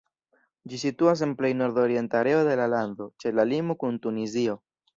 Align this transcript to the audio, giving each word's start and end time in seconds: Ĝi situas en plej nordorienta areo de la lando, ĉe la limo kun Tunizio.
Ĝi 0.71 0.79
situas 0.83 1.21
en 1.25 1.35
plej 1.41 1.51
nordorienta 1.59 2.19
areo 2.21 2.41
de 2.49 2.57
la 2.63 2.67
lando, 2.77 3.09
ĉe 3.25 3.35
la 3.39 3.49
limo 3.53 3.79
kun 3.85 4.05
Tunizio. 4.09 4.61